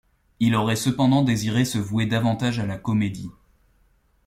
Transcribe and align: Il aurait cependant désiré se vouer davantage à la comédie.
Il 0.39 0.55
aurait 0.55 0.77
cependant 0.77 1.21
désiré 1.23 1.63
se 1.63 1.77
vouer 1.77 2.07
davantage 2.07 2.57
à 2.57 2.65
la 2.65 2.79
comédie. 2.79 3.29